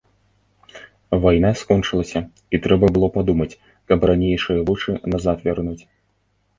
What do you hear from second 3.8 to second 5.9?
каб ранейшыя вочы назад вярнуць.